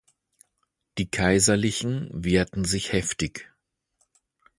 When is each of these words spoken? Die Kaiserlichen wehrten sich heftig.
Die 0.97 1.11
Kaiserlichen 1.11 2.09
wehrten 2.11 2.65
sich 2.65 2.91
heftig. 2.91 3.53